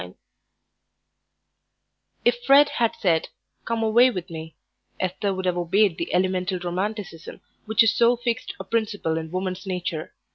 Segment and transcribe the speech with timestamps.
[0.01, 0.13] XXIX
[2.25, 3.27] If Fred had said,
[3.65, 4.55] "Come away with me,"
[4.99, 9.67] Esther would have obeyed the elemental romanticism which is so fixed a principle in woman's
[9.67, 10.15] nature.